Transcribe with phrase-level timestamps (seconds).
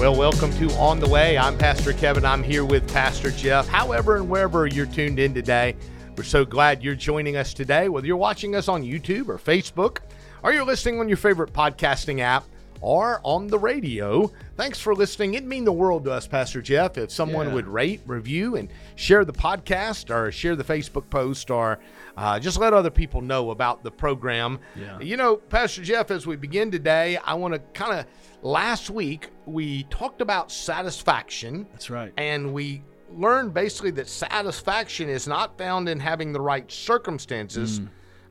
[0.00, 1.36] Well, welcome to On the Way.
[1.36, 2.24] I'm Pastor Kevin.
[2.24, 3.68] I'm here with Pastor Jeff.
[3.68, 5.76] However, and wherever you're tuned in today,
[6.16, 9.98] we're so glad you're joining us today, whether you're watching us on YouTube or Facebook,
[10.42, 12.44] or you're listening on your favorite podcasting app
[12.80, 14.30] or on the radio.
[14.56, 15.34] Thanks for listening.
[15.34, 17.54] It'd mean the world to us, Pastor Jeff, if someone Yeah.
[17.54, 21.78] would rate, review, and share the podcast or share the Facebook post or
[22.16, 24.58] uh, just let other people know about the program.
[24.76, 24.98] Yeah.
[25.00, 28.06] You know, Pastor Jeff, as we begin today, I want to kind of,
[28.42, 31.66] last week, we talked about satisfaction.
[31.72, 32.12] That's right.
[32.16, 37.80] And we learned basically that satisfaction is not found in having the right circumstances,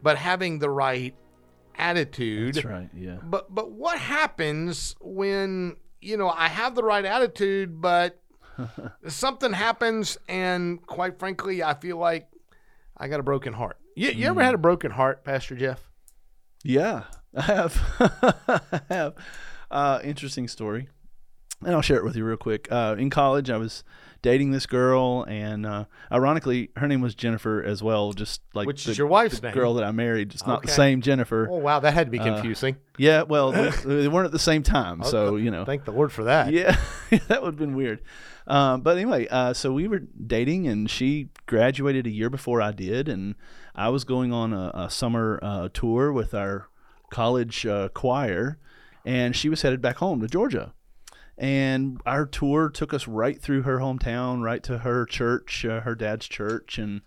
[0.03, 1.13] but having the right
[1.79, 2.55] attitude.
[2.55, 2.89] That's right.
[2.95, 3.17] Yeah.
[3.23, 8.21] But but what happens when you know I have the right attitude, but
[9.07, 12.29] something happens, and quite frankly, I feel like
[12.97, 13.77] I got a broken heart.
[13.95, 15.89] You, you ever had a broken heart, Pastor Jeff?
[16.63, 17.03] Yeah,
[17.35, 17.81] I have.
[18.71, 19.15] I have.
[19.71, 20.89] Uh, interesting story,
[21.63, 22.67] and I'll share it with you real quick.
[22.71, 23.83] Uh, in college, I was
[24.21, 28.85] dating this girl, and uh, ironically, her name was Jennifer as well, just like Which
[28.85, 29.53] the, is your wife's name.
[29.53, 30.29] girl that I married.
[30.29, 31.47] Just not the same Jennifer.
[31.49, 32.77] Oh wow, that had to be confusing.
[32.97, 35.65] Yeah, well, they, they weren't at the same time, so you know.
[35.65, 36.51] Thank the Lord for that.
[36.51, 36.77] Yeah,
[37.27, 38.01] that would have been weird.
[38.47, 42.71] Um, but anyway, uh, so we were dating, and she graduated a year before I
[42.71, 43.35] did, and
[43.75, 46.67] I was going on a, a summer uh, tour with our
[47.11, 48.57] college uh, choir,
[49.05, 50.73] and she was headed back home to Georgia.
[51.39, 55.95] And our tour took us right through her hometown, right to her church, uh, her
[55.95, 57.01] dad's church, and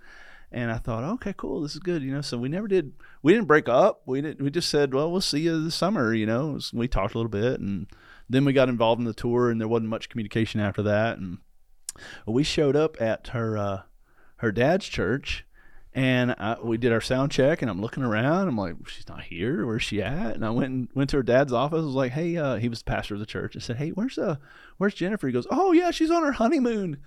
[0.51, 2.21] and I thought, okay, cool, this is good, you know.
[2.21, 4.03] So we never did, we didn't break up.
[4.07, 4.43] We didn't.
[4.43, 6.59] We just said, well, we'll see you this summer, you know.
[6.73, 7.87] We talked a little bit, and
[8.29, 11.19] then we got involved in the tour, and there wasn't much communication after that.
[11.19, 11.39] And
[12.27, 13.83] we showed up at her uh,
[14.37, 15.45] her dad's church,
[15.95, 17.61] and I, we did our sound check.
[17.63, 18.49] And I'm looking around.
[18.49, 19.67] I'm like, she's not here.
[19.67, 20.35] Where's she at?
[20.35, 21.81] And I went and went to her dad's office.
[21.83, 23.57] I was like, hey, uh, he was the pastor of the church.
[23.57, 24.37] I said, hey, where's uh,
[24.79, 25.27] where's Jennifer?
[25.27, 26.99] He goes, oh yeah, she's on her honeymoon.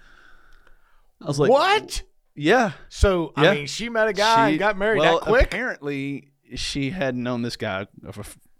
[1.22, 2.04] I was like, what?
[2.36, 2.74] Yeah.
[2.90, 3.52] So Yeah.
[3.52, 5.46] I mean, she met a guy and got married well, that quick.
[5.46, 7.88] Apparently, she had known this guy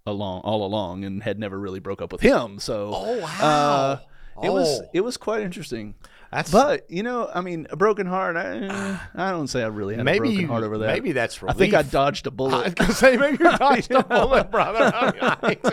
[0.06, 2.58] along all along and had never really broke up with him.
[2.58, 3.40] So, Oh, wow.
[3.40, 3.98] uh,
[4.42, 4.88] it was Oh.
[4.92, 5.94] it was quite interesting.
[6.32, 8.36] That's But you know, I mean, a broken heart.
[8.36, 10.86] I, I don't say I really had maybe a broken you, heart over that.
[10.86, 12.74] maybe that's for I think I dodged a I bullet.
[12.74, 14.90] gonna say maybe you dodged a bullet, brother.
[14.94, 15.68] I mean,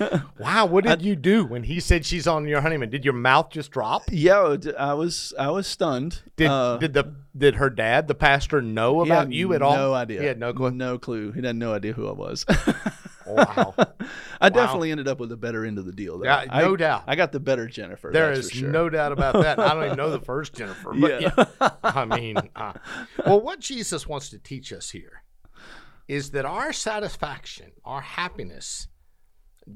[0.00, 2.90] I wow, what did you do when he said she's on your honeymoon?
[2.90, 4.02] Did your mouth just drop?
[4.10, 6.22] yeah, I was I was stunned.
[6.36, 9.76] Did Uh, did the did her dad, the pastor, know about you at all?
[9.76, 10.20] No idea.
[10.20, 10.70] He had no clue.
[10.72, 11.32] No clue.
[11.32, 12.44] He had no idea who I was.
[13.28, 13.74] Wow.
[14.40, 16.18] I definitely ended up with the better end of the deal.
[16.18, 16.24] Though.
[16.24, 17.04] Yeah, I- no doubt.
[17.06, 18.10] I got the better Jennifer.
[18.12, 18.70] There that's is for sure.
[18.70, 19.58] no doubt about that.
[19.58, 21.32] I don't even know the first Jennifer, but Yeah.
[21.60, 21.70] yeah.
[21.82, 22.72] I mean, uh,
[23.26, 25.22] well, what Jesus wants to teach us here
[26.06, 28.88] is that our satisfaction, our happiness,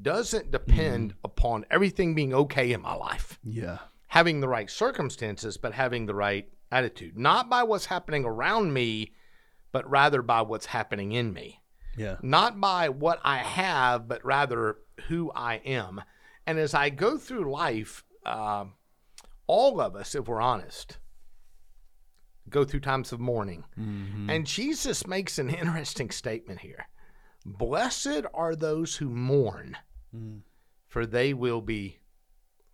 [0.00, 1.16] doesn't depend Mm.
[1.24, 3.78] upon everything being okay in my life, Yeah.
[4.08, 9.12] having the right circumstances, but having the right attitude, not by what's happening around me,
[9.72, 11.61] but rather by what's happening in me
[11.96, 12.16] Yeah.
[12.22, 16.02] not by what I have, but rather who I am.
[16.46, 18.74] And as I go through life, um,
[19.46, 20.98] all of us, if we're honest,
[22.48, 23.64] go through times of mourning.
[23.78, 24.30] Mm-hmm.
[24.30, 26.86] And Jesus makes an interesting statement here
[27.44, 29.76] Blessed are those who mourn,
[30.14, 30.40] mm.
[30.88, 31.98] for they will be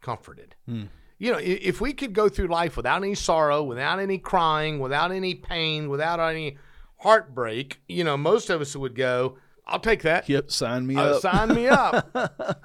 [0.00, 0.54] comforted.
[0.68, 0.88] Mm.
[1.18, 5.10] You know, if we could go through life without any sorrow, without any crying, without
[5.10, 6.58] any pain, without any
[6.98, 10.28] heartbreak, you know, most of us would go, I'll take that.
[10.28, 10.50] Yep.
[10.50, 11.22] Sign me Uh, up.
[11.22, 12.10] sign me up.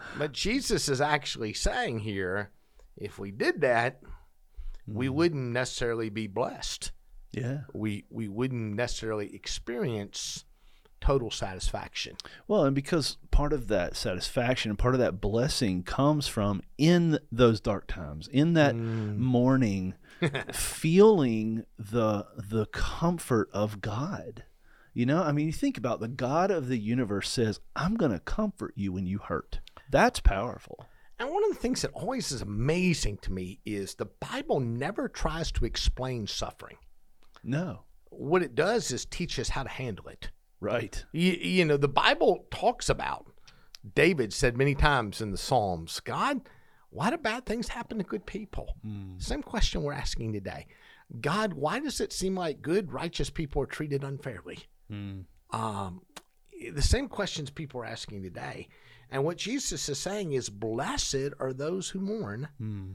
[0.18, 2.52] but Jesus is actually saying here,
[2.98, 4.00] if we did that,
[4.88, 6.92] we wouldn't necessarily be blessed.
[7.32, 7.62] Yeah.
[7.74, 10.46] We we wouldn't necessarily experience
[11.02, 12.16] total satisfaction.
[12.48, 17.20] Well, and because part of that satisfaction and part of that blessing comes from in
[17.32, 19.96] those dark times, in that mourning,
[20.54, 24.44] feeling the the comfort of God.
[24.94, 28.12] You know, I mean, you think about the God of the universe says, "I'm going
[28.12, 29.60] to comfort you when you hurt."
[29.90, 30.86] That's powerful.
[31.20, 35.08] And one of the things that always is amazing to me is the Bible never
[35.08, 36.78] tries to explain suffering.
[37.44, 37.84] No.
[38.10, 40.32] What it does is teach us how to handle it.
[40.60, 41.04] Right.
[41.12, 43.28] You, you know, the Bible talks about,
[43.96, 46.42] David said many times in the Psalms, God,
[46.94, 48.76] why do bad things happen to good people?
[48.84, 49.18] Hmm.
[49.18, 50.68] Same question we're asking today.
[51.20, 54.60] God, why does it seem like good, righteous people are treated unfairly?
[54.90, 55.22] Hmm.
[55.52, 56.02] Um,
[56.72, 58.70] the same questions people are asking today.
[59.10, 62.48] And what Jesus is saying is, Blessed are those who mourn.
[62.58, 62.94] Hmm.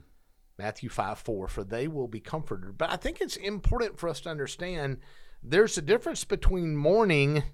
[0.58, 2.78] Matthew 5 4, for they will be comforted.
[2.78, 4.98] But I think it's important for us to understand
[5.42, 7.44] there's a difference between mourning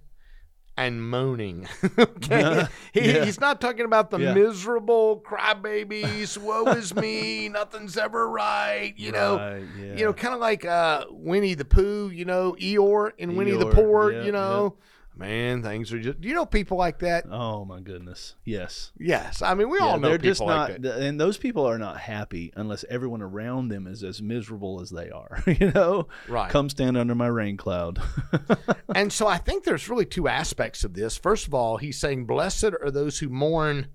[0.77, 1.69] and moaning.
[1.99, 2.67] okay?
[2.93, 3.25] He- Yeah.
[3.25, 4.35] He's not talking about the Yeah.
[4.35, 9.37] miserable crybabies, woe is me, nothing's ever right, you know.
[9.37, 9.65] Right.
[9.99, 13.67] You know, kind of like uh, Winnie the Pooh, you know, Eeyore in Winnie the
[13.67, 14.77] yeah, you know.
[15.17, 17.25] Man, things are just, you know, people like that.
[17.31, 18.35] Oh my goodness.
[18.45, 18.91] Yes.
[18.99, 19.43] Yes.
[19.43, 20.99] I mean, we Yeah, all know they're people just like not, that.
[21.03, 25.11] and those people are not happy unless everyone around them is as miserable as they
[25.11, 25.43] are.
[25.47, 26.51] You know, Right.
[26.51, 28.03] Come stand under my rain cloud.
[28.95, 31.17] And so I think there's really two aspects of this.
[31.17, 33.89] First of all, he's saying, Blessed are those who mourn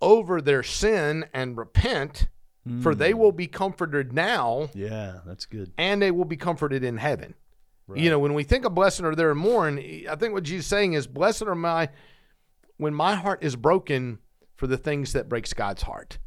[0.00, 2.28] over their sin and repent,
[2.80, 2.98] for Hmm.
[2.98, 5.72] they will be comforted now yeah, that's good.
[5.76, 7.34] and they will be comforted in heaven.
[7.94, 10.64] You know, when we think of blessed are there and mourn, I think what Jesus
[10.64, 11.88] is saying is, Blessed are my,
[12.78, 14.18] when my heart is broken
[14.56, 16.18] for the things that breaks God's heart.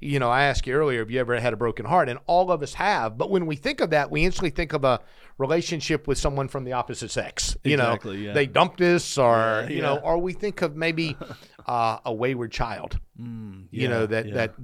[0.00, 2.08] You know, I asked you earlier, have you ever had a broken heart?
[2.08, 3.16] And all of us have.
[3.16, 5.00] But when we think of that, we instantly think of a
[5.38, 7.56] relationship with someone from the opposite sex.
[7.62, 8.32] You Exactly, know, yeah.
[8.32, 9.82] they dumped us, or Yeah, you yeah.
[9.82, 11.16] know, or we think of maybe
[11.66, 12.98] uh, a wayward child.
[13.16, 14.54] you yeah, know that that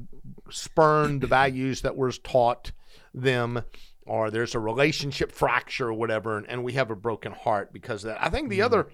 [0.51, 2.73] spurned the values that was taught
[3.15, 3.63] them,
[4.11, 8.05] or there's a relationship fracture or whatever, and, and we have a broken heart because
[8.05, 8.23] of that.
[8.23, 8.89] I think the other,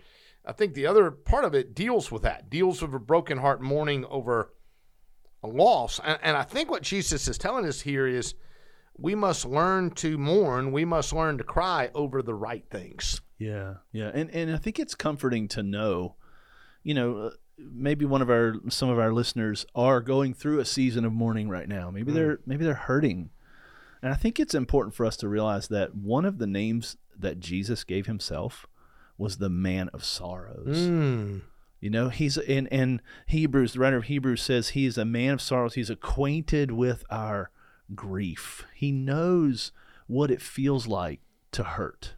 [0.44, 3.60] I think the other part of it deals with that, deals with a broken heart
[3.62, 4.52] mourning over
[5.42, 8.34] a loss, and, and I think what Jesus is telling us here is.
[8.98, 10.72] We must learn to mourn.
[10.72, 13.20] We must learn to cry over the right things.
[13.38, 16.16] Yeah, yeah, and and I think it's comforting to know,
[16.82, 20.64] you know, uh, maybe one of our some of our listeners are going through a
[20.64, 21.90] season of mourning right now.
[21.90, 23.28] Maybe they're maybe they're hurting,
[24.06, 27.40] and I think it's important for us to realize that one of the names that
[27.40, 28.66] Jesus gave himself
[29.18, 30.76] was the man of sorrows.
[30.78, 31.40] Mm.
[31.80, 33.72] You know, he's in in Hebrews.
[33.72, 35.74] The writer of Hebrews says he is a man of sorrows.
[35.74, 37.50] He's acquainted with our
[37.96, 38.64] grief.
[38.74, 39.72] He knows
[40.06, 41.18] what it feels like
[41.50, 42.14] to hurt.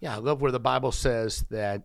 [0.00, 1.82] Yeah, I love where the Bible says that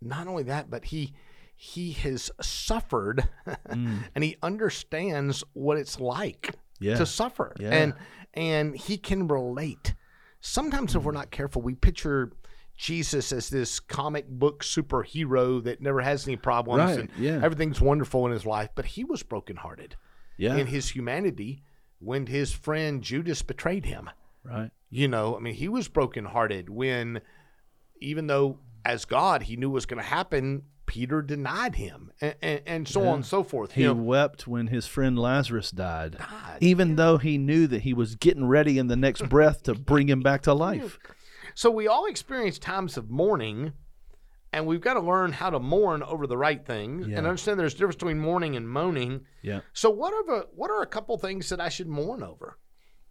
[0.00, 1.12] not only that, but he
[1.54, 3.28] he has suffered
[3.66, 6.96] and he understands what it's like Yeah.
[6.96, 7.54] to suffer.
[7.60, 7.70] Yeah.
[7.70, 7.94] And
[8.34, 9.94] and he can relate.
[10.40, 12.32] Sometimes if we're not careful, we picture
[12.76, 17.40] Jesus as this comic book superhero that never has any problems Right, and yeah.
[17.42, 19.96] everything's wonderful in his life, but he was brokenhearted
[20.38, 20.56] Yeah.
[20.56, 21.62] in his humanity
[21.98, 24.08] when his friend Judas betrayed him.
[24.44, 24.70] right.
[24.88, 27.20] You know, I mean, he was brokenhearted when,
[28.00, 32.60] even though as God he knew was going to happen, Peter denied him, and, and,
[32.66, 33.70] and so on and so forth.
[33.72, 37.82] He You know, wept when his friend Lazarus died, God, even though he knew that
[37.82, 40.98] he was getting ready in the next breath to bring him back to life.
[41.54, 43.72] so we all experience times of mourning,
[44.52, 47.18] and we've got to learn how to mourn over the right things, Yeah.
[47.18, 49.20] and understand there's a difference between mourning and moaning.
[49.42, 49.60] Yeah.
[49.72, 52.58] So, what are the, what are a couple things that I should mourn over?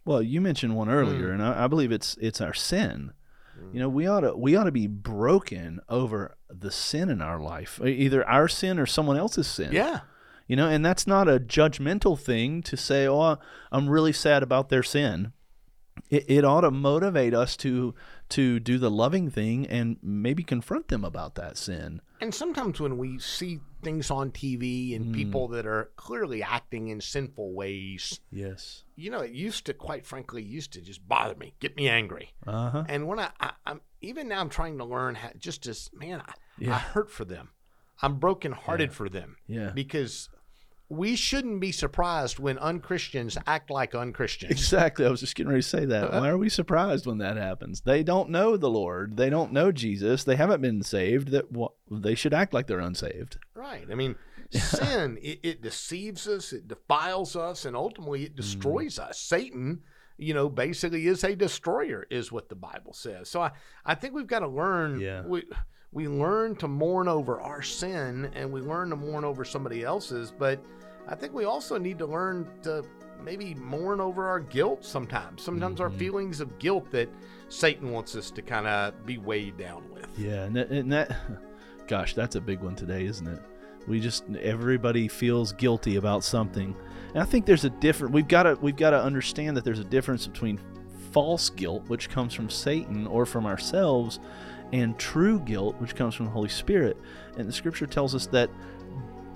[0.04, 1.34] Well, you mentioned one earlier, Mm.
[1.34, 3.12] and I, I believe it's it's our sin.
[3.60, 3.74] Mm.
[3.74, 7.40] You know, we ought to we ought to be broken over the sin in our
[7.40, 9.72] life, either our sin or someone else's sin.
[9.72, 10.00] Yeah,
[10.46, 13.38] You know, and that's not a judgmental thing to say, "Oh,
[13.70, 15.32] I'm really sad about their sin."
[16.08, 17.94] It, it ought to motivate us to
[18.30, 22.00] to do the loving thing and maybe confront them about that sin.
[22.20, 27.00] And sometimes when we see things on TV and people that are clearly acting in
[27.00, 28.84] sinful ways, Yes.
[28.94, 32.34] you know, it used to, quite frankly, used to just bother me, get me angry.
[32.46, 32.84] Uh huh.
[32.88, 36.22] And when I, I I'm even now, I'm trying to learn how just as man,
[36.26, 37.50] I, I hurt for them.
[38.02, 39.70] I'm brokenhearted for them Yeah.
[39.74, 40.28] because
[40.90, 44.50] we shouldn't be surprised when unchristians act like unchristians.
[44.50, 45.06] Exactly.
[45.06, 46.12] I was just getting ready to say that.
[46.12, 47.80] Why are we surprised when that happens?
[47.82, 49.16] They don't know the Lord.
[49.16, 50.24] They don't know Jesus.
[50.24, 51.28] They haven't been saved.
[51.28, 53.38] That wha- they should act like they're unsaved.
[53.54, 53.86] Right.
[53.90, 54.16] I mean,
[54.50, 58.26] sin it, it deceives us, it defiles us, and ultimately Mm.
[58.26, 59.20] it destroys us.
[59.20, 59.82] Satan,
[60.18, 63.28] you know, basically is a destroyer, is what the Bible says.
[63.30, 63.52] So I,
[63.86, 64.98] I think we've got to learn.
[64.98, 65.22] Yeah.
[65.24, 65.44] We
[65.92, 70.32] we learn to mourn over our sin, and we learn to mourn over somebody else's.
[70.36, 70.62] But
[71.08, 72.84] I think we also need to learn to
[73.22, 75.42] maybe mourn over our guilt sometimes.
[75.42, 75.82] Sometimes Mm-hmm.
[75.82, 77.08] our feelings of guilt that
[77.48, 80.06] Satan wants us to kind of be weighed down with.
[80.18, 81.16] Yeah, and that, and that,
[81.88, 83.40] gosh, that's a big one today, isn't it?
[83.88, 86.76] We just everybody feels guilty about something,
[87.14, 88.12] and I think there's a different.
[88.14, 90.60] We've got to we've got to understand that there's a difference between
[91.12, 94.20] false guilt, which comes from Satan or from ourselves,
[94.72, 96.96] and true guilt, which comes from the Holy Spirit.
[97.36, 98.50] And the Scripture tells us that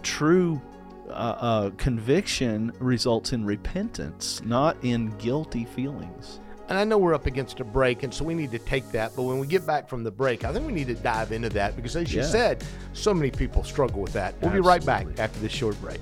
[0.03, 0.61] true
[1.09, 6.41] uh, uh, conviction results in repentance, not in guilty feelings.
[6.69, 9.15] And I know we're up against a break, and so we need to take that.
[9.15, 11.51] But when we get back from the break, I think we need to dive into
[11.51, 12.65] that because, as you said,
[12.95, 14.35] so many people struggle with that.
[14.41, 16.01] We'll be right back after this short break.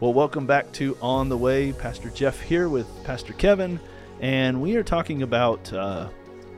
[0.00, 1.72] Well, welcome back to On the Way.
[1.72, 3.78] Pastor Jeff here with Pastor Kevin,
[4.20, 5.72] and we are talking about.
[5.72, 6.08] Uh,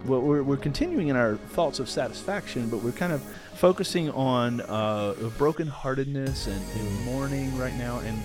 [0.06, 3.22] well, we're, we're continuing in our thoughts of satisfaction, but we're kind of
[3.54, 7.98] focusing on uh, brokenheartedness and, and mourning right now.
[7.98, 8.22] And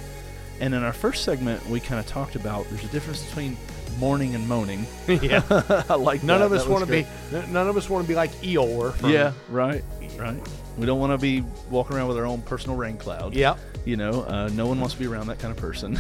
[0.62, 3.58] and in our first segment, we kind of talked about there's a difference between
[3.98, 4.86] mourning and moaning.
[5.08, 5.42] yeah.
[5.90, 6.46] I like None that.
[6.46, 7.06] of us want to be.
[7.32, 8.94] None of us want to be like Eeyore.
[8.94, 9.84] From, Yeah, right,
[10.18, 10.40] right.
[10.78, 13.34] We don't want to be walking around with our own personal rain cloud.
[13.34, 13.60] Yep.
[13.86, 16.00] You know, uh, no one wants to be around that kind of person.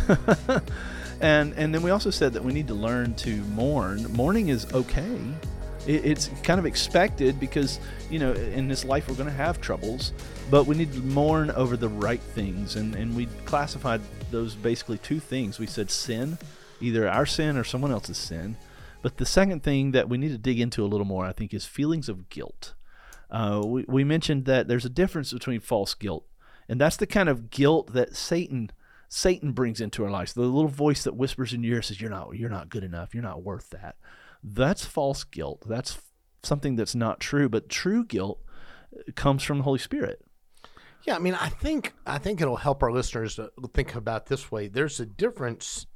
[1.21, 4.13] and and then we also said that we need to learn to mourn.
[4.13, 5.17] Mourning is okay.
[5.87, 7.79] It, it's kind of expected because
[8.11, 10.13] you know in this life we're going to have troubles,
[10.51, 12.75] but we need to mourn over the right things.
[12.75, 15.59] And and we classified those basically two things.
[15.59, 16.37] We said sin,
[16.79, 18.57] either our sin or someone else's sin.
[19.01, 21.53] But the second thing that we need to dig into a little more, I think,
[21.53, 22.73] is feelings of guilt.
[23.29, 26.25] Uh, we, we mentioned that there's a difference between false guilt,
[26.67, 28.71] and that's the kind of guilt that Satan
[29.07, 30.33] Satan brings into our lives.
[30.33, 33.13] The little voice that whispers in your ear says, "You're not, you're not good enough.
[33.13, 33.95] You're not worth that."
[34.43, 35.63] That's false guilt.
[35.67, 35.99] That's
[36.43, 37.49] something that's not true.
[37.49, 38.39] But true guilt
[39.15, 40.21] comes from the Holy Spirit.
[41.03, 44.51] Yeah, I mean, I think I think it'll help our listeners to think about this
[44.51, 44.67] way.
[44.67, 45.87] There's a difference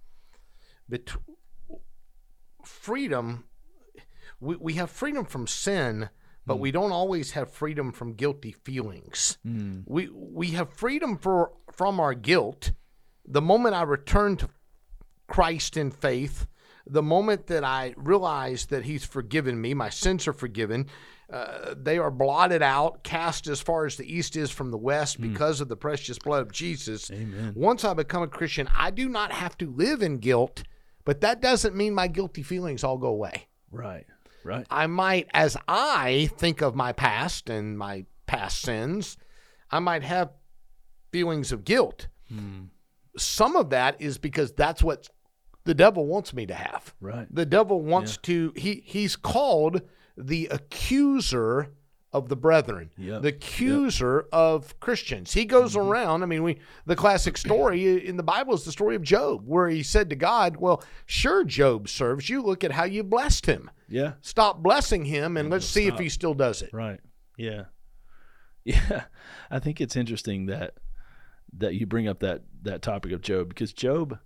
[0.90, 1.24] between
[2.64, 3.46] freedom.
[4.40, 6.10] We we have freedom from sin,
[6.46, 6.60] but mm.
[6.60, 9.38] we don't always have freedom from guilty feelings.
[9.46, 9.84] Mm.
[9.86, 12.72] We we have freedom for from our guilt.
[13.28, 14.50] The moment I return to
[15.28, 16.48] Christ in faith,
[16.86, 20.88] the moment that I realize that He's forgiven me, my sins are forgiven,
[21.32, 25.20] uh, they are blotted out, cast as far as the east is from the west
[25.20, 27.10] because of the precious blood of Jesus.
[27.12, 27.54] Amen.
[27.56, 30.64] Once I become a Christian, I do not have to live in guilt,
[31.04, 33.48] but that doesn't mean my guilty feelings all go away.
[33.72, 34.06] Right.
[34.44, 34.68] Right.
[34.70, 39.18] I might, as I think of my past and my past sins,
[39.72, 40.30] I might have
[41.12, 42.08] feelings of guilt.
[43.18, 45.10] Some of that is because that's what
[45.64, 46.94] the devil wants me to have.
[47.02, 47.28] Right.
[47.34, 49.82] The devil wants to he he's called
[50.18, 51.72] the accuser
[52.14, 53.22] of the brethren, Yep.
[53.24, 55.34] the accuser of Christians.
[55.34, 55.88] He goes Mm-hmm.
[55.90, 56.24] around.
[56.24, 59.68] I mean, we the classic story in the Bible is the story of Job, where
[59.68, 62.42] he said to God, "Well, sure, Job serves you.
[62.42, 63.70] Look at how you blessed him.
[63.90, 64.14] Yeah.
[64.22, 67.02] Stop blessing him, and let's see if he still does it." Right.
[67.38, 67.66] Yeah.
[68.64, 69.04] Yeah.
[69.52, 70.74] I think it's interesting that
[71.58, 74.18] that you bring up that that topic of Job because Job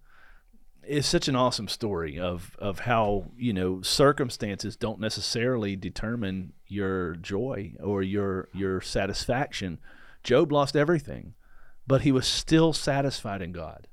[0.87, 7.15] is such an awesome story of of how, you know, circumstances don't necessarily determine your
[7.15, 9.79] joy or your your satisfaction.
[10.23, 11.33] Job lost everything,
[11.87, 13.87] but he was still satisfied in God.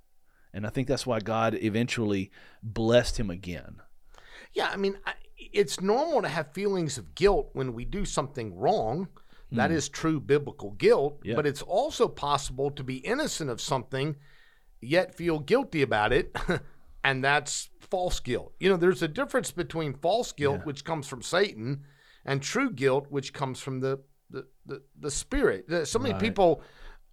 [0.53, 2.31] And I think that's why God eventually
[2.63, 3.83] blessed him again.
[4.55, 8.57] Yeah, I mean, I, it's normal to have feelings of guilt when we do something
[8.57, 9.09] wrong.
[9.53, 9.77] That hmm.
[9.77, 11.21] is true biblical guilt.
[11.23, 11.37] Yeah.
[11.37, 14.17] but it's also possible to be innocent of something
[14.81, 16.35] yet feel guilty about it,
[17.07, 18.53] and that's false guilt.
[18.59, 21.85] You know, there's a difference between false guilt, which comes from Satan,
[22.25, 25.87] and true guilt, which comes from the the the, the spirit.
[25.87, 26.21] So many Right.
[26.21, 26.63] people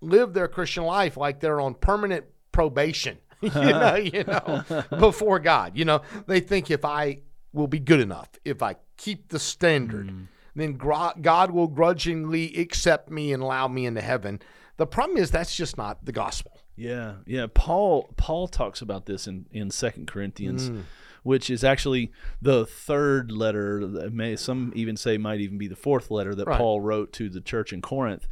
[0.02, 3.20] live their Christian life like they're on permanent probation.
[3.42, 4.64] you know, you know,
[4.98, 5.78] before God.
[5.78, 7.20] You know, they think if I
[7.52, 10.28] will be good enough, if I keep the standard, mm.
[10.56, 14.42] then God will grudgingly accept me and allow me into heaven.
[14.78, 16.53] The problem is that's just not the gospel.
[16.76, 17.48] Yeah, yeah.
[17.54, 20.82] Paul Paul talks about this in in Second Corinthians, Mm.
[21.24, 22.12] which is actually
[22.42, 23.86] the third letter.
[23.86, 26.58] That may some even say might even be the fourth letter that Right.
[26.58, 28.28] Paul wrote to the church in Corinth,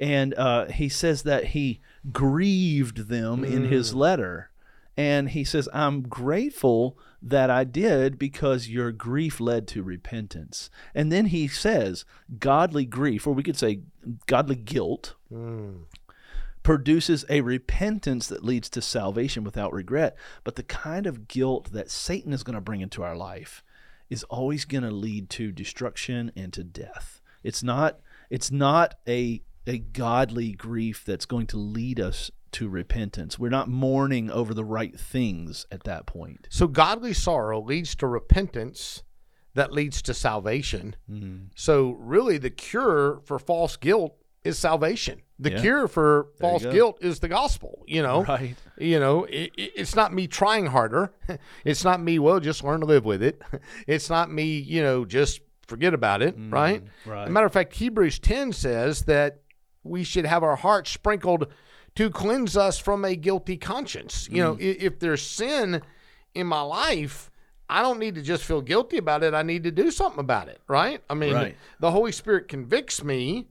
[0.00, 1.80] and uh, he says that he
[2.12, 3.68] grieved them in Mm.
[3.68, 4.50] his letter,
[4.96, 10.68] and he says, "I'm grateful." That I did because your grief led to repentance.
[10.92, 12.04] And then he says,
[12.40, 13.82] godly grief, or we could say
[14.26, 15.14] godly guilt,
[16.62, 20.16] produces a repentance that leads to salvation without regret.
[20.44, 23.62] But the kind of guilt that Satan is going to bring into our life
[24.08, 27.20] is always going to lead to destruction and to death.
[27.42, 28.00] It's not
[28.30, 33.38] it's not a a godly grief that's going to lead us to repentance.
[33.38, 36.48] We're not mourning over the right things at that point.
[36.50, 39.02] So godly sorrow leads to repentance
[39.54, 40.96] that leads to salvation.
[41.10, 41.46] Mm-hmm.
[41.54, 45.22] So really the cure for false guilt is salvation.
[45.38, 45.60] The Yeah.
[45.60, 47.84] cure for There false guilt is the gospel.
[47.86, 48.56] You know, Right.
[48.78, 51.12] you know, it, it- it's not me trying harder.
[51.64, 53.40] It's not me, well, just learn to live with it.
[53.86, 56.84] It's not me, you know, just forget about it, right?
[56.84, 57.28] Mm, right.
[57.28, 59.40] A matter of fact, Hebrews 10 says that
[59.84, 61.46] we should have our hearts sprinkled
[61.94, 64.28] to cleanse us from a guilty conscience.
[64.30, 64.44] You Mm.
[64.44, 65.82] know, i- if there's sin
[66.34, 67.30] in my life,
[67.68, 69.34] I don't need to just feel guilty about it.
[69.34, 71.02] I need to do something about it, right?
[71.08, 71.56] I mean, Right.
[71.80, 73.48] the Holy Spirit convicts me.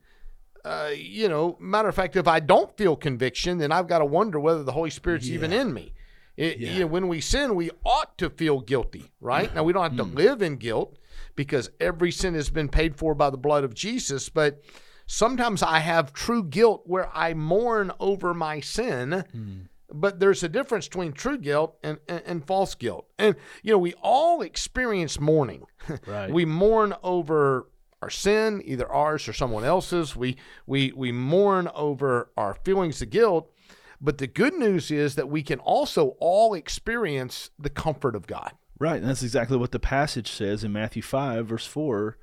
[0.64, 4.06] Uh, you know, matter of fact, if I don't feel conviction, then I've got to
[4.06, 5.94] wonder whether the Holy Spirit's even in me.
[6.38, 6.72] It, Yeah.
[6.72, 9.54] you know, when we sin, we ought to feel guilty, right?
[9.54, 10.98] Now, we don't have to live in guilt
[11.36, 14.62] because every sin has been paid for by the blood of Jesus, but
[15.08, 19.68] sometimes I have true guilt where I mourn over my sin.
[19.94, 23.08] But there's a difference between true guilt and, and, and false guilt.
[23.20, 25.66] And, you know, we all experience mourning.
[26.08, 26.32] Right.
[26.32, 27.68] we mourn over
[28.02, 30.16] our sin, either ours or someone else's.
[30.16, 33.52] We, we, we mourn over our feelings of guilt.
[34.00, 38.54] But the good news is that we can also all experience the comfort of God.
[38.80, 42.18] Right, and that's exactly what the passage says in Matthew 5, verse 4.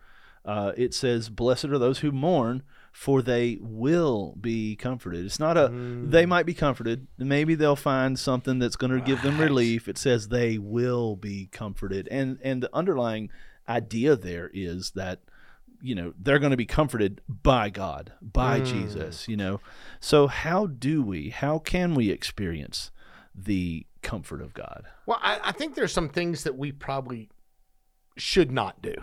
[0.45, 5.25] Uh, it says, Blessed are those who mourn, for they will be comforted.
[5.25, 7.07] It's not a, they might be comforted.
[7.17, 9.87] Maybe they'll find something that's going to give them relief.
[9.87, 12.09] It says they will be comforted.
[12.11, 13.31] And, and the underlying
[13.69, 15.21] idea there is that,
[15.81, 19.61] you know, they're going to be comforted by God, by Jesus, you know.
[20.01, 22.91] So, how do we, how can we experience
[23.35, 24.87] the comfort of God?
[25.07, 27.31] Well, I, I think there's some things that we probably
[28.17, 28.95] should not do.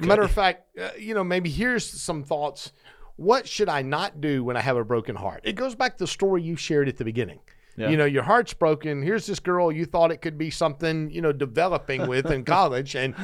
[0.00, 2.72] Matter of fact, uh, you know, maybe here's some thoughts.
[3.16, 5.42] What should I not do when I have a broken heart?
[5.44, 7.40] It goes back to the story you shared at the beginning.
[7.76, 7.90] Yeah.
[7.90, 9.02] You know, your heart's broken.
[9.02, 12.94] Here's this girl you thought it could be something, you know, developing with in college,
[12.96, 13.14] and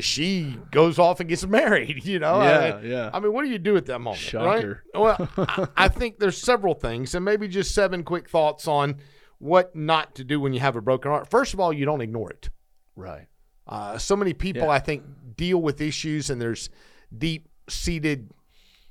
[0.00, 2.04] she goes off and gets married.
[2.04, 3.10] You know, Yeah, I, yeah.
[3.12, 4.20] I mean, what do you do at that moment?
[4.22, 4.82] Shocker.
[4.94, 5.00] Right?
[5.00, 8.96] Well, I, I think there's several things, and maybe just seven quick thoughts on
[9.38, 11.28] what not to do when you have a broken heart.
[11.30, 12.48] First of all, you don't ignore it.
[12.96, 13.26] Right.
[13.66, 14.68] Uh, so many people, Yeah.
[14.70, 15.02] I think,
[15.36, 16.70] deal with issues, and there's
[17.16, 18.30] deep seated,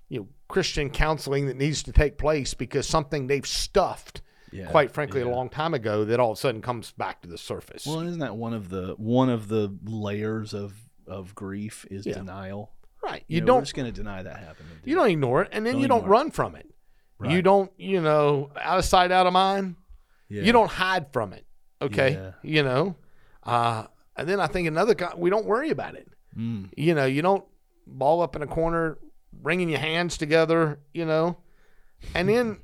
[0.09, 4.91] you know, Christian counseling that needs to take place because something they've stuffed, Yeah, quite
[4.91, 5.27] frankly, yeah.
[5.27, 7.85] a long time ago, that all of a sudden comes back to the surface.
[7.85, 10.73] Well, isn't that one of the one of the layers of
[11.07, 12.15] of grief is Yeah.
[12.15, 12.71] denial?
[13.03, 13.23] right?
[13.27, 14.69] You, You know, don't just going to deny that happened.
[14.85, 16.17] you don't ignore it, and then Don't you don't ignore it.
[16.19, 16.67] run from it.
[17.23, 19.75] You don't, you know, out of sight, out of mind.
[20.29, 20.43] Yeah.
[20.43, 21.45] You don't hide from it.
[21.81, 22.31] Okay, Yeah.
[22.43, 22.95] you know.
[23.43, 23.85] Uh,
[24.15, 26.07] and then I think another, co- we don't worry about it.
[26.37, 26.69] Mm.
[26.77, 27.43] You know, you don't
[27.87, 28.97] ball up in a corner,
[29.41, 30.79] wringing your hands together.
[30.93, 31.37] You know,
[32.15, 32.57] and then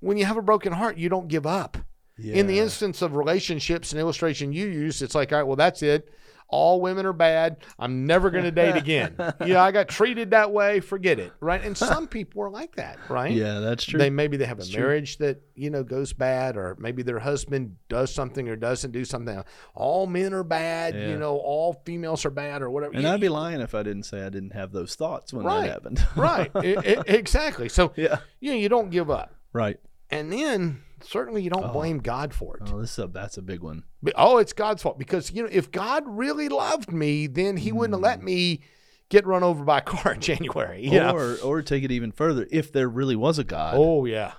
[0.00, 1.76] when you have a broken heart, you don't give up.
[2.18, 5.82] In the instance of relationships and illustration you use, it's like, all right, well, that's
[5.82, 6.08] it.
[6.48, 7.56] All women are bad.
[7.78, 9.16] I'm never going to date again.
[9.44, 10.80] yeah, I got treated that way.
[10.80, 11.32] Forget it.
[11.40, 11.62] Right.
[11.64, 12.98] And some people are like that.
[13.08, 13.32] Right.
[13.32, 13.98] Yeah, that's true.
[13.98, 14.80] They maybe they have a true.
[14.80, 19.04] marriage that you know goes bad, or maybe their husband does something or doesn't do
[19.04, 19.42] something.
[19.74, 20.94] All men are bad.
[20.94, 21.08] Yeah.
[21.08, 22.94] You know, all females are bad, or whatever.
[22.94, 25.44] and You- I'd be lying if I didn't say I didn't have those thoughts when
[25.44, 25.62] Right.
[25.66, 26.06] that happened.
[26.16, 26.50] right.
[26.54, 27.68] I- I- exactly.
[27.68, 28.18] So yeah.
[28.40, 29.78] you know, you don't give up, Right.
[30.10, 31.72] and then certainly you don't oh.
[31.72, 32.62] blame God for it.
[32.72, 33.84] Oh, this is a, that's a big one.
[34.02, 37.72] But, oh, it's God's fault because you know if God really loved me, then He
[37.72, 38.26] wouldn't have let hmm.
[38.26, 38.60] me
[39.08, 40.88] get run over by a car in January.
[40.88, 41.14] Know?
[41.14, 42.46] Or or take it even further.
[42.50, 44.32] If there really was a God, Oh yeah.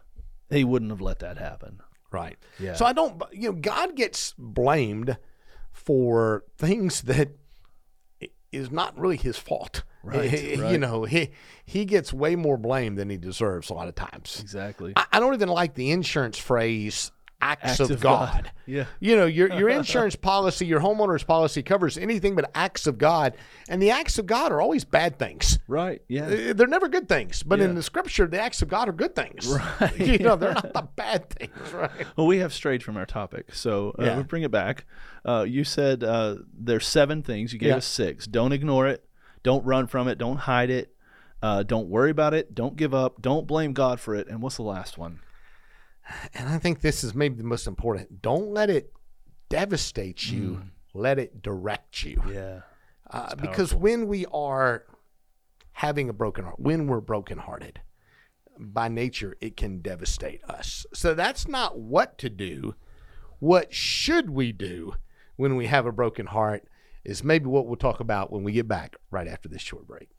[0.50, 1.82] he wouldn't have let that happen.
[2.12, 2.38] Right.
[2.58, 2.74] Yeah.
[2.74, 5.18] So I don't, you know, God gets blamed
[5.74, 7.32] for things that
[8.52, 9.84] is not really his fault.
[10.04, 11.30] Right, He- You know, he
[11.66, 14.40] he gets way more blame than he deserves a lot of times.
[14.42, 14.94] Exactly.
[14.96, 18.52] I, I don't even like the insurance phrase acts, of, God.
[18.66, 18.86] Yeah.
[19.00, 23.36] You know, your your insurance policy, your homeowner's policy covers anything but acts of God,
[23.70, 25.60] and the acts of God are always bad things.
[25.68, 26.02] Right.
[26.08, 26.26] Yeah.
[26.26, 29.14] Uh, They're never good things, but in the scripture, the acts of God are good
[29.16, 29.46] things.
[29.48, 29.98] Right.
[30.00, 31.92] you know, they're not the bad things, right?
[32.16, 34.16] Well, we have strayed from our topic, so uh, Yeah.
[34.16, 34.86] we'll bring it back.
[35.26, 37.52] Uh, you said uh, there's seven things.
[37.54, 37.76] You gave Yeah.
[37.78, 38.26] us six.
[38.26, 39.04] Don't ignore it.
[39.48, 40.18] Don't run from it.
[40.18, 40.94] Don't hide it.
[41.42, 42.54] Uh, don't worry about it.
[42.54, 43.22] Don't give up.
[43.22, 44.28] Don't blame God for it.
[44.28, 45.22] And what's the last one?
[46.34, 48.22] and I think this is maybe the most important.
[48.22, 48.92] Don't let it
[49.48, 50.64] devastate you.
[50.94, 52.22] Let it direct you.
[52.30, 52.60] Yeah.
[53.10, 54.84] Uh, because when we are
[55.72, 57.80] having a broken heart, when we're brokenhearted,
[58.60, 60.86] by nature, it can devastate us.
[60.94, 62.76] So that's not what to do.
[63.40, 64.96] What should we do
[65.38, 66.68] when we have a broken heart
[67.08, 70.10] is maybe what we'll talk about when we get back right after this short break.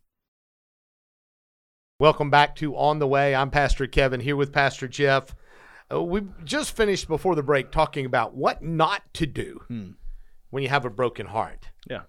[2.00, 3.36] Welcome back to On the Way.
[3.36, 5.36] I'm Pastor Kevin here with Pastor Jeff.
[5.92, 9.92] Uh, we just finished before the break talking about what not to do Hmm.
[10.52, 11.70] when you have a broken heart.
[11.90, 12.02] Yeah.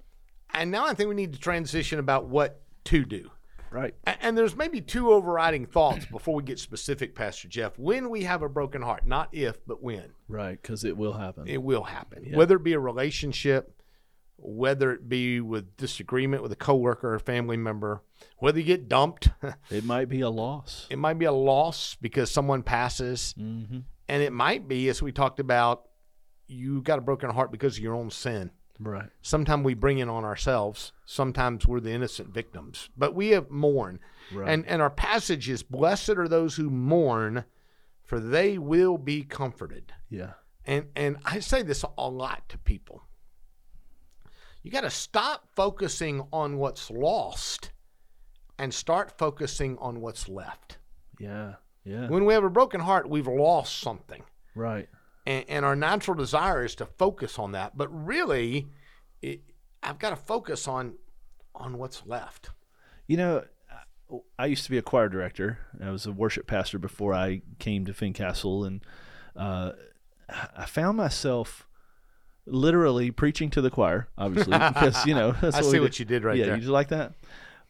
[0.52, 3.30] And now I think we need to transition about what to do.
[3.70, 3.94] Right.
[4.06, 7.78] A- And there's maybe two overriding thoughts before we get specific, Pastor Jeff.
[7.78, 10.60] When we have a broken heart, not if, but when, Right.
[10.60, 11.46] Because it will happen.
[11.46, 12.24] it will happen.
[12.26, 12.36] Yeah.
[12.36, 13.79] Whether it be a relationship,
[14.42, 18.02] whether it be with disagreement with a coworker or family member,
[18.38, 19.28] whether you get dumped,
[19.70, 20.86] It might be a loss.
[20.90, 23.78] it might be a loss because someone passes, Mm-hmm.
[24.08, 25.86] and it might be, as we talked about,
[26.46, 28.50] you got a broken heart because of your own sin.
[28.82, 29.10] Right.
[29.22, 30.92] Sometimes we bring it on ourselves.
[31.04, 32.88] Sometimes we're the innocent victims.
[32.96, 34.00] But we have mourn.
[34.32, 34.48] Right.
[34.48, 37.44] And and our passage is blessed are those who mourn,
[38.02, 39.92] for they will be comforted.
[40.08, 40.32] yeah.
[40.64, 43.02] And and I say this a lot to people.
[44.62, 47.70] You got to stop focusing on what's lost
[48.58, 50.78] and start focusing on what's left.
[51.18, 51.54] Yeah.
[51.84, 52.08] Yeah.
[52.08, 54.22] When we have a broken heart, we've lost something.
[54.54, 54.88] right.
[55.26, 58.68] and, and our natural desire is to focus on that but really
[59.22, 59.40] it,
[59.82, 60.94] i've got to focus on
[61.54, 62.50] on what's left
[63.06, 65.58] You know, I- I used to be a choir director.
[65.82, 68.82] I was a worship pastor before I came to Fincastle, and
[69.36, 69.72] uh,
[70.56, 71.68] I found myself
[72.50, 74.08] literally preaching to the choir.
[74.18, 76.54] Obviously, because you know that's i what see we what you did right yeah, there
[76.54, 77.12] you just like that.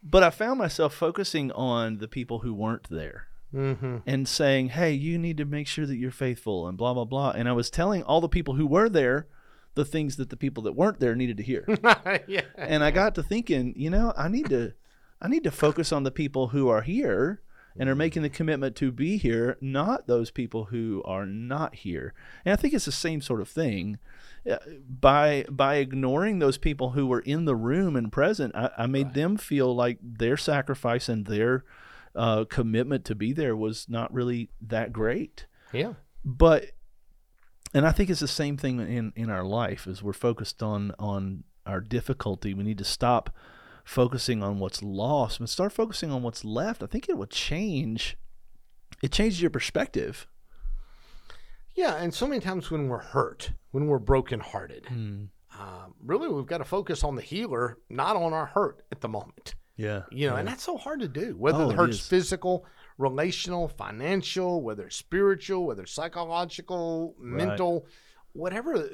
[0.03, 3.97] But I found myself focusing on the people who weren't there mm-hmm.
[4.05, 7.31] and saying, "Hey, you need to make sure that you're faithful," and blah blah blah.
[7.31, 9.27] And I was telling all the people who were there
[9.75, 11.65] the things that the people that weren't there needed to hear.
[12.27, 14.73] yeah and I got to thinking, you know, I need to
[15.21, 17.41] I need to focus on the people who are here
[17.77, 22.13] and are making the commitment to be here, not those people who are not here.
[22.45, 23.99] And I think it's the same sort of thing.
[24.49, 24.57] Uh,
[24.87, 29.13] By by ignoring those people who were in the room and present, I, I made
[29.13, 31.63] them feel like their sacrifice and their
[32.15, 35.93] uh, commitment to be there was not really that great yeah
[36.25, 36.65] but
[37.73, 40.91] and I think it's the same thing in in our life as we're focused on
[40.99, 42.53] on our difficulty.
[42.53, 43.29] We need to stop
[43.91, 46.81] focusing on what's lost and start focusing on what's left.
[46.81, 48.17] I think it will change.
[49.03, 50.27] It changes your perspective.
[51.75, 55.29] yeah and so many times when we're hurt when we're brokenhearted um,
[56.03, 59.55] really we've got to focus on the healer not on our hurt at the moment
[59.77, 62.65] Yeah, you know and that's so hard to do whether Oh, the it hurt's physical
[62.97, 67.85] relational financial whether it's spiritual whether it's psychological mental
[68.33, 68.87] whatever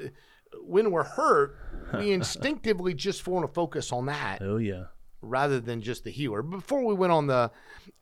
[0.62, 1.56] when we're hurt
[1.94, 4.84] we instinctively just want to focus on that oh yeah,
[5.22, 7.50] rather than just the healer before we went on the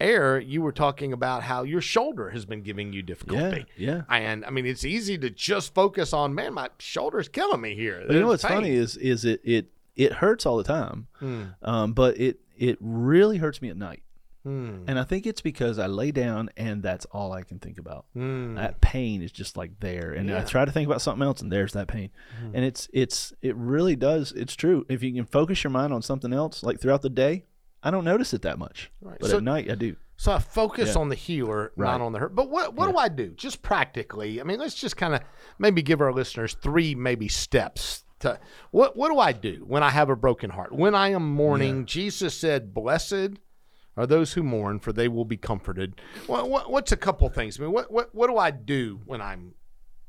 [0.00, 4.02] air you were talking about how your shoulder has been giving you difficulty yeah.
[4.10, 8.04] and i mean it's easy to just focus on man my shoulder's killing me here
[8.08, 11.42] you know what's funny is is it it it hurts all the time, Hmm.
[11.62, 14.02] um, but it it really hurts me at night.
[14.46, 14.84] Hmm.
[14.86, 18.04] And I think it's because I lay down and that's all I can think about.
[18.12, 18.54] Hmm.
[18.54, 21.50] That pain is just like there, and I try to think about something else, and
[21.50, 22.10] there's that pain.
[22.38, 22.54] Mm-hmm.
[22.54, 24.30] And it's it's it really does.
[24.32, 24.86] It's true.
[24.88, 27.44] If you can focus your mind on something else, like throughout the day,
[27.82, 29.18] I don't notice it that much, Right.
[29.20, 29.96] but So- at night I do.
[30.18, 31.00] So I focus Yeah.
[31.02, 31.90] on the healer, Right.
[31.90, 32.34] not on the hurt.
[32.36, 33.30] But what what do I do?
[33.30, 34.40] Just practically.
[34.40, 35.20] I mean, let's just kind of
[35.58, 38.38] maybe give our listeners three maybe steps to
[38.70, 40.72] what what do I do when I have a broken heart?
[40.72, 43.32] When I am mourning, Jesus said, "Blessed
[43.96, 47.58] are those who mourn, for they will be comforted." What, what what's a couple things?
[47.58, 49.54] I mean, what what what do I do when I'm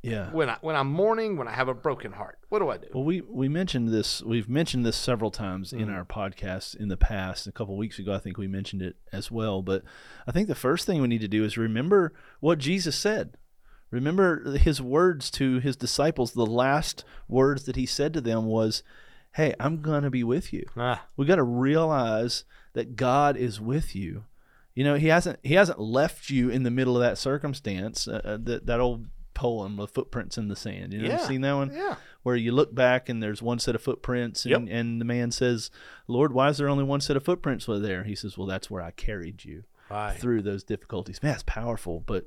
[0.03, 0.31] Yeah.
[0.31, 2.37] when I when I'm mourning, when I have a broken heart?
[2.49, 2.87] What do I do?
[2.93, 4.21] Well, we we mentioned this.
[4.23, 5.81] We've mentioned this several times Mm.
[5.81, 7.47] in our podcast in the past.
[7.47, 9.61] A couple weeks ago, I think we mentioned it as well.
[9.61, 9.83] But
[10.27, 13.37] I think the first thing we need to do is remember what Jesus said.
[13.89, 16.33] Remember his words to his disciples.
[16.33, 18.83] The last words that he said to them was,
[19.35, 22.43] "Hey, I'm gonna be with you." Ah, We got to realize
[22.77, 24.25] that God is with you.
[24.75, 28.07] You know, he hasn't he hasn't left you in the middle of that circumstance.
[28.07, 31.17] Uh, uh, that that old poem, "The Footprints in the Sand." You know, Yeah.
[31.17, 31.71] seen that one?
[31.73, 31.95] Yeah.
[32.21, 34.77] Where you look back and there's one set of footprints, and, Yep.
[34.79, 35.71] and the man says,
[36.07, 38.81] "Lord, why is there only one set of footprints there?" He says, "Well, that's where
[38.81, 40.15] I carried you Right.
[40.15, 42.25] through those difficulties." Man, it's powerful, but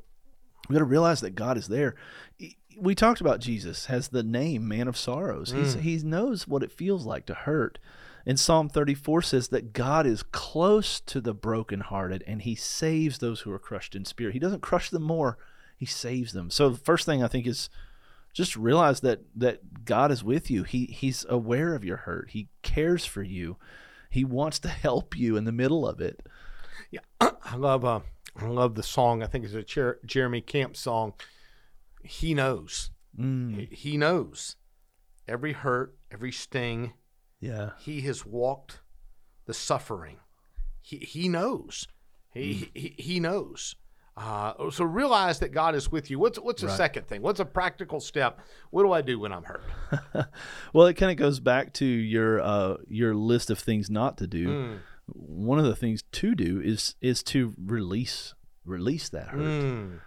[0.69, 1.95] we got to realize that God is there.
[2.77, 5.53] We talked about Jesus has the name Man of Sorrows.
[5.53, 5.81] He's, Mm.
[5.81, 7.79] he knows what it feels like to hurt.
[8.27, 13.41] And Psalm 34 says that God is close to the brokenhearted and he saves those
[13.41, 14.35] who are crushed in spirit.
[14.35, 15.39] He doesn't crush them more,
[15.77, 16.51] he saves them.
[16.51, 17.71] So the first thing I think is
[18.33, 20.63] just realize that that God is with you.
[20.65, 22.31] He he's aware of your hurt.
[22.31, 23.57] He cares for you.
[24.11, 26.21] He wants to help you in the middle of it.
[26.91, 28.01] Yeah, I love uh,
[28.37, 29.23] I love the song.
[29.23, 31.15] I think it's a Jer- Jeremy Camp song.
[32.05, 32.91] He knows.
[33.19, 34.57] Mm, He- He knows
[35.27, 36.93] every hurt, every sting.
[37.41, 37.71] Yeah.
[37.79, 38.81] He has walked
[39.47, 40.19] the suffering.
[40.83, 41.87] He he knows.
[42.33, 43.75] He he, he knows.
[44.17, 46.19] Uh, so realize that God is with you.
[46.19, 46.77] What's what's the Right.
[46.77, 47.23] second thing?
[47.23, 48.41] What's a practical step?
[48.71, 49.63] What do I do when I'm hurt?
[50.75, 54.27] Well, it kind of goes back to your uh, your list of things not to
[54.27, 54.47] do.
[54.49, 54.79] Mm.
[55.07, 59.41] One of the things to do is is to release release that hurt.
[59.41, 60.01] Mm.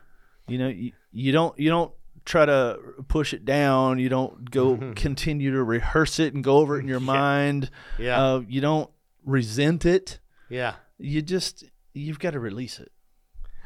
[0.47, 1.91] You know, you, you don't you don't
[2.25, 3.99] try to push it down.
[3.99, 7.69] You don't go continue to rehearse it and go over it in your mind.
[7.97, 8.21] Yeah.
[8.21, 8.89] Uh, you don't
[9.25, 10.19] resent it.
[10.49, 10.75] Yeah.
[10.97, 12.91] You just you've got to release it.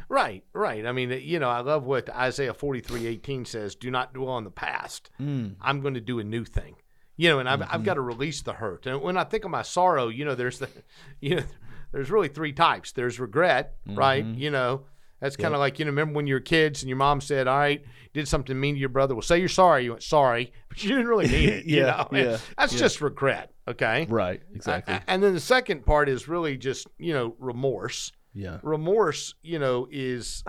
[0.10, 0.86] Right, right.
[0.86, 3.76] I mean, you know, I love what Isaiah forty three eighteen says.
[3.76, 5.10] Do not dwell on the past.
[5.20, 5.56] Mm.
[5.62, 6.76] I'm going to do a new thing.
[7.18, 7.74] You know, and I've, Mm-hmm.
[7.74, 8.86] I've got to release the hurt.
[8.86, 10.70] And when I think of my sorrow, you know, there's the,
[11.20, 11.44] you know,
[11.92, 12.92] there's really three types.
[12.92, 14.24] There's regret, right?
[14.24, 14.40] Mm-hmm.
[14.40, 14.82] You know,
[15.20, 17.48] that's kind of like you know, remember when you were kids and your mom said,
[17.48, 19.84] "All right, did something mean to your brother." Well, say you're sorry.
[19.86, 21.66] You went sorry, but you didn't really mean it.
[21.66, 22.80] you Yeah, know, yeah, that's yeah.
[22.80, 23.52] just regret.
[23.68, 24.42] Okay, Right.
[24.54, 24.98] Exactly.
[25.08, 28.60] And then the second part is really just you know remorse yeah.
[28.64, 30.44] remorse, you know, is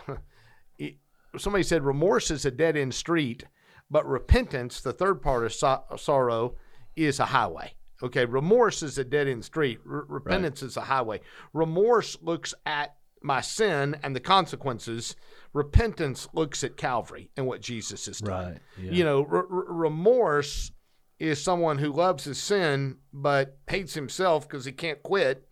[0.78, 0.96] it,
[1.36, 3.44] somebody said remorse is a dead end street,
[3.90, 6.54] but repentance, the third part of so- sorrow,
[6.96, 7.72] is a highway.
[8.02, 9.80] Okay, remorse is a dead end street.
[9.88, 11.20] R- repentance is a highway.
[11.52, 15.16] Remorse looks at my sin and the consequences.
[15.52, 18.52] Repentance looks at Calvary and what Jesus has done.
[18.52, 18.58] Right.
[18.80, 18.92] Yeah.
[18.92, 20.70] You know, r- r- remorse
[21.18, 25.44] is someone who loves his sin but hates himself because he can't quit.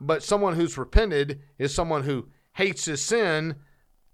[0.00, 3.56] But someone who's repented is someone who hates his sin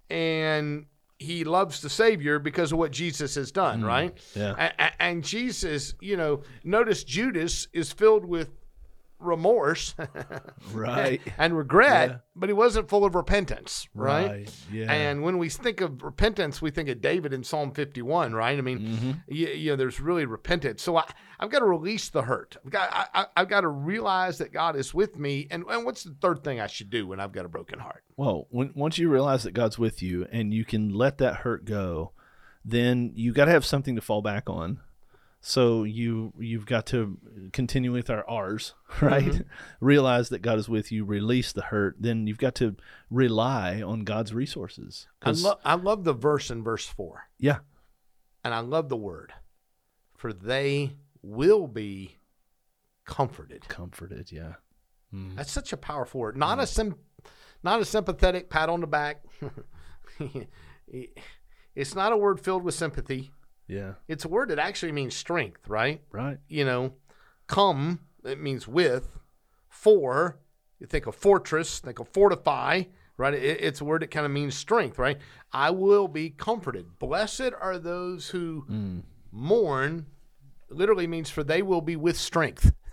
[0.09, 0.87] and
[1.19, 4.19] he loves the Savior because of what Jesus has done, mm, right?
[4.35, 4.55] yeah.
[4.59, 8.51] A- a- and Jesus, you know, notice Judas is filled with
[9.21, 9.95] remorse
[10.73, 11.21] Right.
[11.39, 12.17] and regret, Yeah.
[12.35, 14.49] but he wasn't full of repentance, right?
[14.73, 14.91] Yeah.
[14.93, 18.57] And when we think of repentance, we think of David in Psalm 51, right?
[18.59, 19.11] I mean, Mm-hmm.
[19.29, 20.83] you, you know, there's really repentance.
[20.83, 21.05] So I,
[21.39, 22.57] I've got to release the hurt.
[22.65, 25.47] I've got, I, I- I've got to realize that God is with me.
[25.51, 28.05] And, and what's the third thing I should do when I've got a broken heart?
[28.17, 31.65] Well, when once you realize that God's with you and you can let that hurt
[31.65, 32.13] go,
[32.65, 34.81] then you got to have something to fall back on.
[35.43, 37.17] So you you've got to
[37.53, 39.25] continue with our R's, right?
[39.25, 39.43] Mm-hmm.
[39.81, 42.77] Realize that God is with you, release the hurt, then you've got to
[43.11, 45.09] rely on God's resources.
[45.23, 47.59] I, lo- I love the verse in verse 4, yeah,
[48.45, 49.33] and I love the word,
[50.15, 52.19] for they will be
[53.07, 53.67] comforted.
[53.69, 54.55] comforted, yeah.
[55.15, 55.37] Mm.
[55.37, 56.37] That's such a powerful word.
[56.37, 56.63] Not mm.
[56.63, 56.95] a sim,
[57.63, 59.25] not a sympathetic pat on the back.
[61.75, 63.31] it's not a word filled with sympathy.
[63.71, 66.01] Yeah, It's a word that actually means strength, right?
[66.11, 66.39] right.
[66.49, 66.95] You know,
[67.47, 69.19] come it means with,
[69.69, 70.39] for
[70.81, 72.83] you think of fortress, think of fortify,
[73.17, 73.35] right?
[73.35, 75.19] It, it's a word that kind of means strength, right?
[75.53, 76.99] I will be comforted.
[76.99, 78.99] Blessed are those who hmm.
[79.31, 80.07] mourn.
[80.71, 82.73] Literally means for they will be with strength.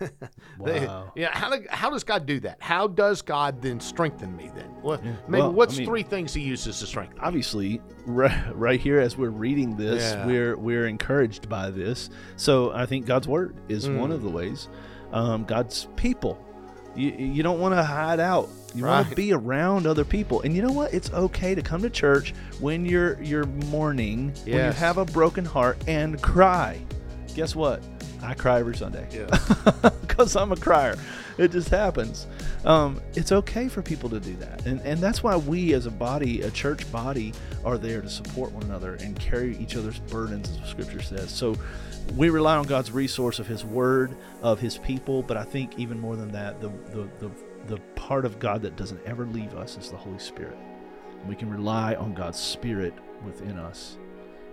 [0.64, 1.12] They- Wow.
[1.16, 1.30] yeah.
[1.36, 2.58] How, do, how does God do that?
[2.60, 4.68] How does God then strengthen me then?
[4.82, 7.18] Well, maybe Well, I what's mean- three things He uses to strengthen?
[7.20, 10.26] obviously right, right here as we're reading this Yeah.
[10.26, 14.14] we're we're encouraged by this so i think god's word is one Mm.
[14.14, 14.68] of the ways
[15.12, 16.42] um, god's people
[16.96, 20.54] you, you don't want to hide out you want to be around other people and
[20.54, 24.72] you know what it's okay to come to church when you're you're mourning when you
[24.72, 26.80] have a broken heart and cry
[27.38, 27.80] guess what
[28.22, 29.06] i cry every sunday
[30.18, 30.96] because I'm a crier.
[31.38, 32.26] It just happens.
[32.64, 35.90] Um, it's okay for people to do that, and and that's why we, as a
[35.90, 37.32] body, a church body,
[37.64, 41.30] are there to support one another and carry each other's burdens, as the Scripture says.
[41.30, 41.54] So
[42.16, 45.98] we rely on God's resource of His Word, of His people, but I think even
[45.98, 47.30] more than that, the the the,
[47.68, 50.58] the part of God that doesn't ever leave us is the Holy Spirit.
[51.28, 53.97] We can rely on God's Spirit within us.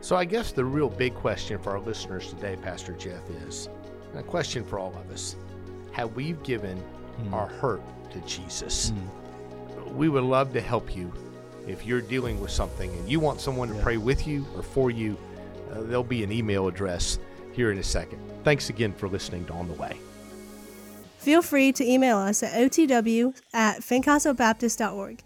[0.06, 3.70] So I guess the real big question for our listeners today, Pastor Jeff, is
[4.12, 5.36] and a question for all of us:
[5.94, 7.34] Have we given Hmm.
[7.34, 8.94] our hurt to Jesus?
[9.88, 11.12] we would love to help you
[11.68, 14.92] if you're dealing with something and you want someone to pray with you or for
[14.92, 15.18] you.
[15.72, 17.18] Uh, there'll be an email address
[17.54, 18.20] here in a second.
[18.44, 19.98] Thanks again for listening to On the Way.
[21.18, 25.24] Feel free to email us at otw at fincastlebaptist.org.